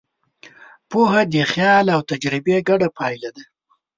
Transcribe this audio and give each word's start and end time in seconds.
پوهه 0.89 1.21
د 1.33 1.35
خیال 1.51 1.85
او 1.95 2.01
تجربې 2.11 2.57
ګډه 2.69 2.87
پایله 2.97 3.29
ده. 3.35 3.43